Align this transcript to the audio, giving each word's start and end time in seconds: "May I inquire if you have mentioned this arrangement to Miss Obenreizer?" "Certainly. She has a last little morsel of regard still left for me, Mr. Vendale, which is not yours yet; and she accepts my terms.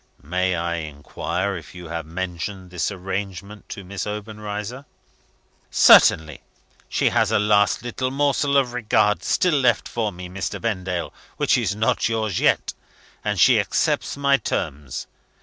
"May 0.23 0.55
I 0.55 0.77
inquire 0.77 1.55
if 1.55 1.75
you 1.75 1.89
have 1.89 2.07
mentioned 2.07 2.71
this 2.71 2.89
arrangement 2.91 3.69
to 3.69 3.83
Miss 3.83 4.07
Obenreizer?" 4.07 4.85
"Certainly. 5.69 6.41
She 6.89 7.09
has 7.09 7.31
a 7.31 7.37
last 7.37 7.83
little 7.83 8.09
morsel 8.09 8.57
of 8.57 8.73
regard 8.73 9.21
still 9.23 9.53
left 9.59 9.87
for 9.87 10.11
me, 10.11 10.27
Mr. 10.27 10.59
Vendale, 10.59 11.13
which 11.37 11.55
is 11.55 11.75
not 11.75 12.09
yours 12.09 12.39
yet; 12.39 12.73
and 13.23 13.39
she 13.39 13.59
accepts 13.59 14.17
my 14.17 14.37
terms. 14.37 15.05